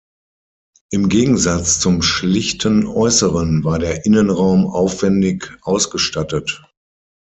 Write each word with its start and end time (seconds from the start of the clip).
Im 0.89 1.09
Gegensatz 1.09 1.79
zum 1.79 2.01
schlichten 2.01 2.87
Äußeren 2.87 3.63
war 3.63 3.77
der 3.77 4.03
Innenraum 4.07 4.65
aufwendig 4.65 5.51
ausgestattet. 5.61 6.63